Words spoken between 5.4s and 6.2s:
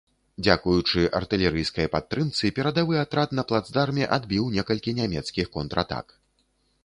контратак.